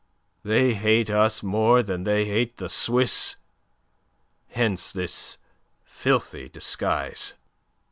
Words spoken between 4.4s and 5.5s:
Hence this